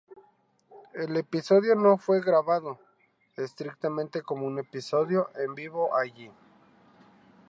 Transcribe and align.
El 0.95 1.15
episodio 1.15 1.75
no 1.75 1.99
fue 1.99 2.21
grabado 2.23 2.79
estrictamente 3.37 4.23
como 4.23 4.47
un 4.47 4.57
episodio 4.57 5.29
en 5.35 5.53
vivo 5.53 5.95
allí. 5.95 6.31